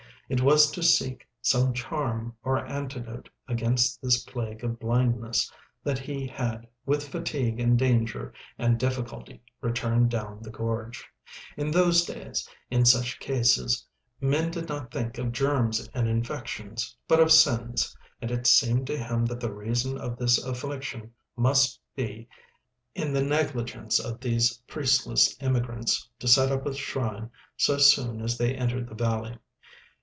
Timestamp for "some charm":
1.41-2.37